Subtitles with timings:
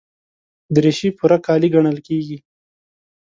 [0.75, 2.37] دریشي پوره کالي ګڼل کېږي.